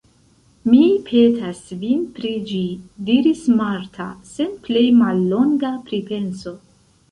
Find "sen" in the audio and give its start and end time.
4.33-4.59